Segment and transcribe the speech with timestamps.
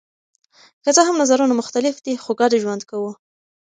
[0.83, 3.11] که څه هم نظرونه مختلف دي خو ګډ ژوند کوو.